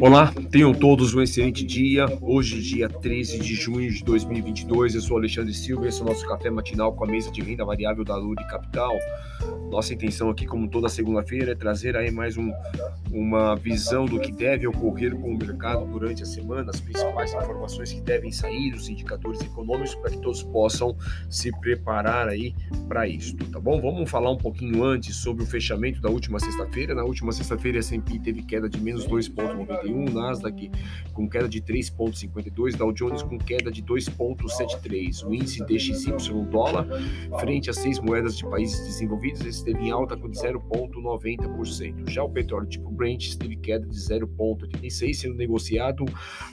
[0.00, 2.06] Olá, tenham todos um excelente dia.
[2.20, 6.08] Hoje, dia 13 de junho de 2022, eu sou Alexandre Silva e esse é o
[6.08, 8.92] nosso café matinal com a mesa de renda variável da Luri Capital.
[9.70, 12.52] Nossa intenção aqui, como toda segunda-feira, é trazer aí mais um,
[13.12, 17.92] uma visão do que deve ocorrer com o mercado durante a semana, as principais informações
[17.92, 20.96] que devem sair, os indicadores econômicos, para que todos possam
[21.28, 22.52] se preparar aí
[22.88, 23.80] para isso, tá bom?
[23.80, 26.94] Vamos falar um pouquinho antes sobre o fechamento da última sexta-feira.
[26.94, 30.70] Na última sexta-feira, a S&P teve queda de menos 2,91, Nasdaq
[31.12, 35.24] com queda de 3,52, Dow Jones com queda de 2,73.
[35.26, 36.10] O índice DXY
[36.50, 36.86] dólar,
[37.38, 42.08] frente a seis moedas de países desenvolvidos, esteve em alta com 0,90%.
[42.08, 46.04] Já o petróleo tipo Brent teve queda de 0,86, sendo negociado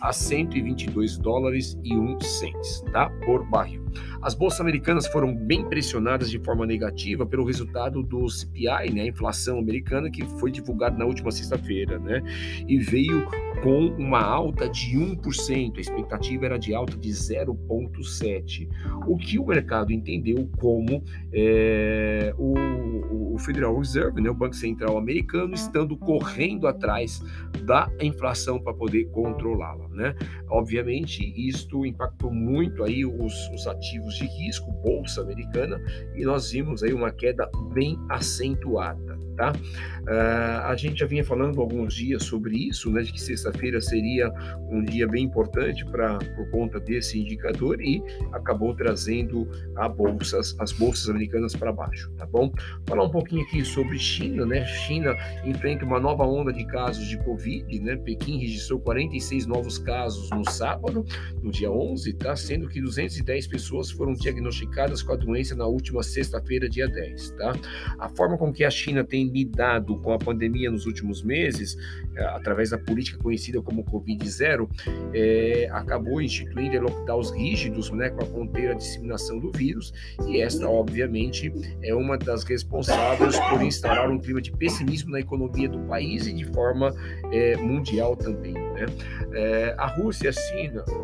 [0.01, 3.09] a 122 dólares e 1 cents, tá?
[3.25, 3.83] Por barril.
[4.21, 9.07] As bolsas americanas foram bem pressionadas de forma negativa pelo resultado do CPI, né, a
[9.07, 12.21] inflação americana, que foi divulgado na última sexta-feira, né,
[12.67, 13.27] e veio
[13.61, 18.67] com uma alta de 1%, a expectativa era de alta de 0,7%,
[19.07, 24.97] o que o mercado entendeu como é, o, o, Federal Reserve, né, o Banco Central
[24.97, 27.21] americano, estando correndo atrás
[27.63, 29.87] da inflação para poder controlá-la.
[29.89, 30.15] Né?
[30.49, 35.81] Obviamente, isto impactou muito aí os, os ativos de risco, bolsa americana,
[36.15, 39.16] e nós vimos aí uma queda bem acentuada.
[39.37, 39.51] Tá?
[39.51, 44.31] Uh, a gente já vinha falando alguns dias sobre isso, né, de que sexta-feira seria
[44.67, 50.71] um dia bem importante para por conta desse indicador e acabou trazendo a bolsas, as
[50.71, 52.51] bolsas americanas para baixo, tá bom?
[52.87, 54.65] Falar um pouquinho aqui sobre China, né?
[54.65, 55.13] China
[55.45, 57.95] enfrenta uma nova onda de casos de Covid, né?
[57.97, 61.05] Pequim registrou 46 novos casos no sábado,
[61.43, 62.35] no dia 11, tá?
[62.35, 67.53] Sendo que 210 pessoas foram diagnosticadas com a doença na última sexta-feira, dia 10, tá?
[67.99, 71.77] A forma com que a China tem lidado com a pandemia nos últimos meses,
[72.15, 74.67] é, através da política conhecida como Covid-0,
[75.13, 79.93] é, acabou instituindo lockdowns rígidos né, para conter a disseminação do vírus,
[80.27, 81.51] e esta, obviamente,
[81.81, 86.33] é uma das responsáveis por instaurar um clima de pessimismo na economia do país e
[86.33, 86.93] de forma
[87.31, 88.66] é, mundial também.
[88.77, 88.85] Né?
[89.33, 90.29] É, a Rússia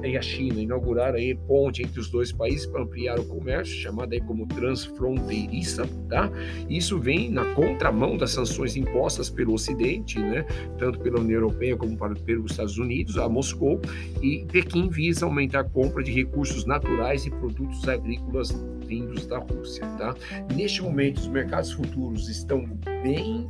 [0.04, 4.14] e a China inauguraram aí ponte entre os dois países para ampliar o comércio, chamada
[4.14, 6.32] aí como transfronteiriça, tá?
[6.70, 10.46] Isso vem na contramão das sanções impostas pelo Ocidente, né,
[10.78, 13.82] tanto pela União Europeia como para, pelos Estados Unidos, a Moscou,
[14.22, 18.54] e Pequim visa aumentar a compra de recursos naturais e produtos agrícolas
[18.86, 19.86] vindos da Rússia.
[19.98, 20.14] Tá?
[20.54, 22.66] Neste momento, os mercados futuros estão
[23.04, 23.48] bem,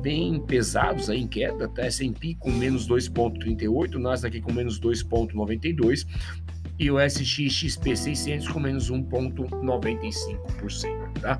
[0.00, 1.86] bem pesados aí em queda, tá?
[1.86, 6.06] S&P com menos 2,38, Nasdaq com menos 2,92
[6.78, 11.38] e o SXXP 600 com menos 1,95%, tá?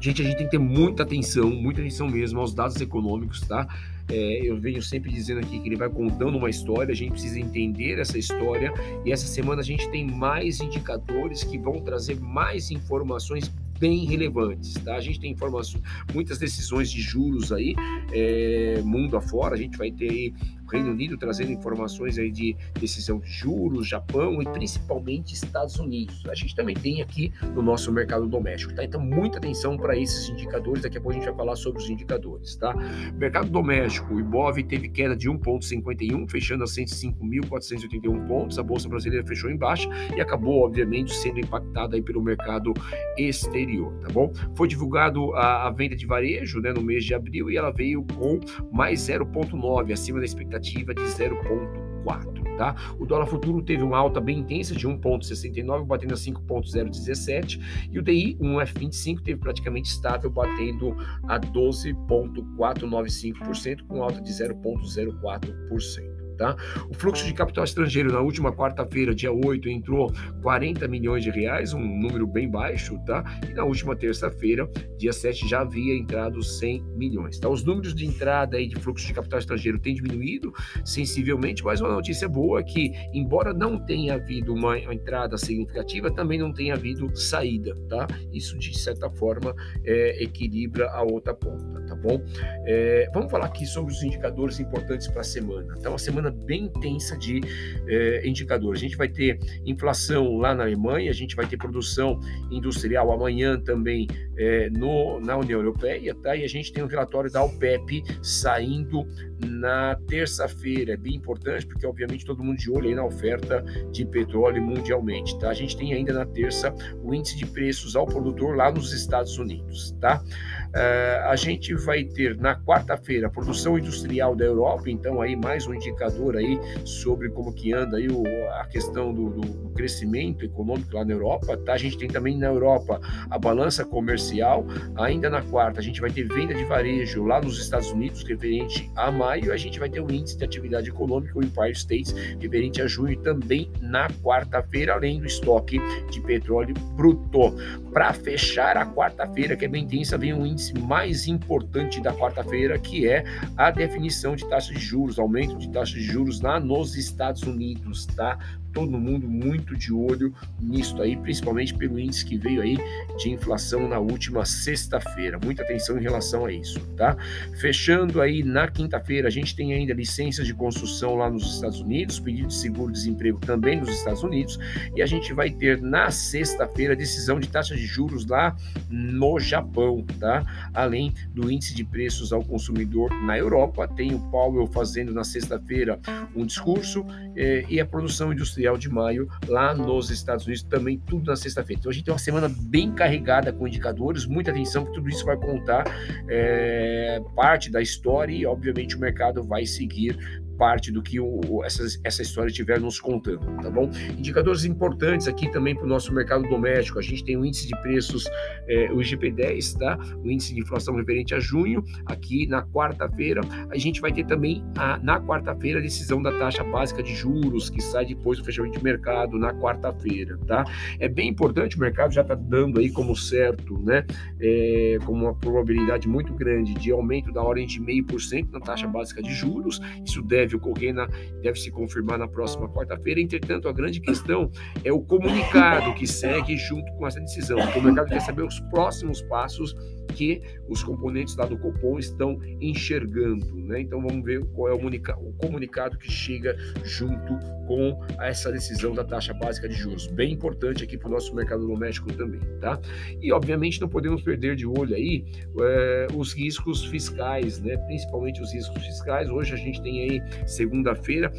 [0.00, 3.68] Gente, a gente tem que ter muita atenção, muita atenção mesmo aos dados econômicos, tá?
[4.08, 7.38] É, eu venho sempre dizendo aqui que ele vai contando uma história, a gente precisa
[7.38, 8.72] entender essa história
[9.04, 14.74] e essa semana a gente tem mais indicadores que vão trazer mais informações bem relevantes,
[14.74, 14.94] tá?
[14.94, 15.82] A gente tem informações,
[16.14, 17.74] muitas decisões de juros aí,
[18.12, 20.34] é, mundo afora, a gente vai ter aí
[20.72, 26.24] Reino Unido trazendo informações aí de decisão de juros, Japão e principalmente Estados Unidos.
[26.28, 28.82] A gente também tem aqui no nosso mercado doméstico, tá?
[28.82, 30.82] Então, muita atenção para esses indicadores.
[30.82, 32.74] Daqui a pouco a gente vai falar sobre os indicadores, tá?
[33.14, 38.58] Mercado doméstico, o Ibov teve queda de 1,51, fechando a 105.481 pontos.
[38.58, 42.72] A Bolsa Brasileira fechou em baixa e acabou, obviamente, sendo impactada aí pelo mercado
[43.18, 44.32] exterior, tá bom?
[44.54, 48.04] Foi divulgado a, a venda de varejo, né, no mês de abril e ela veio
[48.16, 48.40] com
[48.72, 52.56] mais 0,9 acima da expectativa expectativa de 0,4.
[52.56, 52.74] Tá?
[52.98, 58.02] O dólar futuro teve uma alta bem intensa de 1,69, batendo a 5,017, e o
[58.02, 60.96] DI, um F25, teve praticamente estável, batendo
[61.28, 66.11] a 12,495%, com alta de 0,04%.
[66.36, 66.56] Tá?
[66.88, 70.12] O fluxo de capital estrangeiro na última quarta-feira, dia 8, entrou
[70.42, 73.22] 40 milhões de reais, um número bem baixo, tá?
[73.48, 77.48] E na última terça-feira, dia 7, já havia entrado 100 milhões, tá?
[77.48, 80.52] Os números de entrada aí de fluxo de capital estrangeiro têm diminuído
[80.84, 86.38] sensivelmente, mas uma notícia boa é que, embora não tenha havido uma entrada significativa, também
[86.38, 88.06] não tenha havido saída, tá?
[88.32, 89.54] Isso, de certa forma,
[89.84, 92.22] é, equilibra a outra ponta, bom?
[92.66, 95.74] É, vamos falar aqui sobre os indicadores importantes para a semana.
[95.78, 97.40] Então, a semana bem intensa de
[97.86, 98.80] é, indicadores.
[98.80, 102.18] A gente vai ter inflação lá na Alemanha, a gente vai ter produção
[102.50, 104.06] industrial amanhã também
[104.36, 106.34] é, no, na União Europeia, tá?
[106.36, 109.06] E a gente tem um relatório da OPEP saindo
[109.46, 110.94] na terça-feira.
[110.94, 115.38] É bem importante porque, obviamente, todo mundo de olho aí na oferta de petróleo mundialmente,
[115.38, 115.50] tá?
[115.50, 119.38] A gente tem ainda na terça o índice de preços ao produtor lá nos Estados
[119.38, 120.22] Unidos, tá?
[120.22, 125.66] Uh, a gente vai ter na quarta-feira a produção industrial da Europa, então aí mais
[125.66, 128.22] um indicador aí sobre como que anda aí o,
[128.60, 131.72] a questão do, do, crescimento econômico lá na Europa, tá?
[131.72, 133.00] A gente tem também na Europa
[133.30, 134.66] a balança comercial,
[134.96, 138.90] ainda na quarta a gente vai ter venda de varejo lá nos Estados Unidos referente
[138.94, 142.80] a maio, a gente vai ter o índice de atividade econômica, o Empire States, referente
[142.82, 145.78] a junho também na quarta-feira, além do estoque
[146.10, 147.56] de petróleo bruto.
[147.92, 152.78] Para fechar a quarta-feira, que é bem intensa, vem um índice mais importante da quarta-feira,
[152.78, 153.24] que é
[153.56, 158.06] a definição de taxa de juros, aumento de taxa de juros lá nos Estados Unidos,
[158.06, 158.38] tá?
[158.72, 162.78] todo mundo muito de olho nisso aí, principalmente pelo índice que veio aí
[163.18, 165.38] de inflação na última sexta-feira.
[165.42, 167.16] Muita atenção em relação a isso, tá?
[167.60, 172.18] Fechando aí na quinta-feira, a gente tem ainda licenças de construção lá nos Estados Unidos,
[172.18, 174.58] pedido de seguro-desemprego também nos Estados Unidos,
[174.96, 178.56] e a gente vai ter na sexta-feira decisão de taxa de juros lá
[178.88, 180.70] no Japão, tá?
[180.72, 185.98] Além do índice de preços ao consumidor na Europa, tem o Powell fazendo na sexta-feira
[186.34, 187.04] um discurso
[187.36, 191.80] eh, e a produção industrial de maio lá nos Estados Unidos, também tudo na sexta-feira.
[191.80, 195.24] Então a gente tem uma semana bem carregada com indicadores, muita atenção que tudo isso
[195.24, 195.84] vai contar
[196.28, 201.82] é, parte da história e obviamente o mercado vai seguir parte do que o, essa,
[202.04, 203.90] essa história estiver nos contando, tá bom?
[204.16, 207.00] Indicadores importantes aqui também para o nosso mercado doméstico.
[207.00, 208.30] A gente tem o índice de preços,
[208.68, 209.98] é, o IGP-10, tá?
[210.22, 211.82] O índice de inflação referente a junho.
[212.06, 216.62] Aqui na quarta-feira, a gente vai ter também a, na quarta-feira a decisão da taxa
[216.62, 220.64] básica de juros, que sai depois do fechamento de mercado na quarta-feira, tá?
[221.00, 224.06] É bem importante, o mercado já está dando aí como certo, né?
[224.40, 228.60] É, com uma probabilidade muito grande de aumento da ordem de meio por cento na
[228.60, 229.80] taxa básica de juros.
[230.06, 231.06] Isso deve deve ocorrer, na,
[231.42, 233.20] deve se confirmar na próxima quarta-feira.
[233.20, 234.50] Entretanto, a grande questão
[234.84, 237.58] é o comunicado que segue junto com essa decisão.
[237.58, 239.74] O comunicado quer saber os próximos passos
[240.12, 243.54] que os componentes lá do Copom estão enxergando.
[243.56, 243.80] Né?
[243.80, 249.32] Então vamos ver qual é o comunicado que chega junto com essa decisão da taxa
[249.32, 250.06] básica de juros.
[250.06, 252.40] Bem importante aqui para o nosso mercado doméstico também.
[252.60, 252.80] Tá?
[253.20, 255.24] E obviamente não podemos perder de olho aí
[255.60, 257.76] é, os riscos fiscais, né?
[257.76, 259.30] principalmente os riscos fiscais.
[259.30, 261.32] Hoje a gente tem aí segunda-feira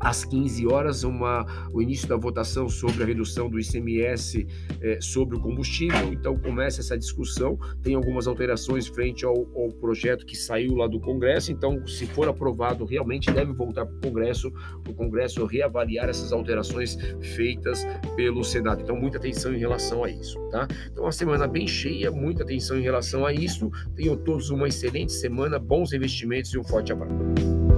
[0.00, 4.46] às 15 horas, uma, o início da votação sobre a redução do ICMS
[4.80, 6.12] é, sobre o combustível.
[6.12, 7.58] Então, começa essa discussão.
[7.82, 11.52] Tem algumas alterações frente ao, ao, projeto que saiu lá do Congresso.
[11.52, 14.52] Então, se for aprovado, realmente deve voltar para o Congresso,
[14.88, 18.82] o Congresso reavaliar essas alterações feitas pelo Senado.
[18.82, 20.38] Então, muita atenção em relação a isso.
[20.50, 20.66] Tá?
[20.90, 23.70] Então, uma semana bem cheia, muita atenção em relação a isso.
[23.94, 27.75] Tenham todos uma excelente semana, bons investimentos e um forte abraço.